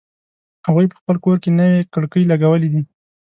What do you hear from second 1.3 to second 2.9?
کی نوې کړکۍ لګولې دي